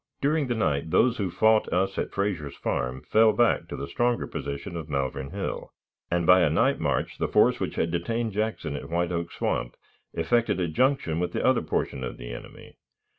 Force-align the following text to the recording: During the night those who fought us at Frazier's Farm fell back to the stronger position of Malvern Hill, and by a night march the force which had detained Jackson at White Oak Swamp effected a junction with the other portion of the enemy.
During 0.19 0.47
the 0.47 0.55
night 0.55 0.89
those 0.89 1.17
who 1.17 1.29
fought 1.29 1.71
us 1.71 1.95
at 1.99 2.11
Frazier's 2.11 2.55
Farm 2.55 3.03
fell 3.03 3.33
back 3.33 3.67
to 3.67 3.75
the 3.75 3.87
stronger 3.87 4.25
position 4.25 4.75
of 4.75 4.89
Malvern 4.89 5.29
Hill, 5.29 5.71
and 6.09 6.25
by 6.25 6.39
a 6.41 6.49
night 6.49 6.79
march 6.79 7.19
the 7.19 7.27
force 7.27 7.59
which 7.59 7.75
had 7.75 7.91
detained 7.91 8.31
Jackson 8.31 8.75
at 8.75 8.89
White 8.89 9.11
Oak 9.11 9.31
Swamp 9.31 9.75
effected 10.15 10.59
a 10.59 10.67
junction 10.67 11.19
with 11.19 11.33
the 11.33 11.45
other 11.45 11.61
portion 11.61 12.03
of 12.03 12.17
the 12.17 12.31
enemy. 12.33 12.77